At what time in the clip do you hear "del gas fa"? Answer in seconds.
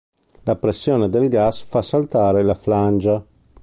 1.09-1.83